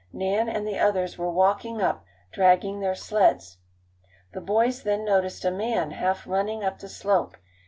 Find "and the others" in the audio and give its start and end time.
0.49-1.19